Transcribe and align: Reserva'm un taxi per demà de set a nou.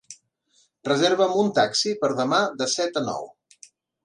Reserva'm 0.87 1.35
un 1.41 1.51
taxi 1.59 1.93
per 2.05 2.09
demà 2.21 2.41
de 2.63 2.69
set 2.77 2.99
a 3.05 3.05
nou. 3.13 3.31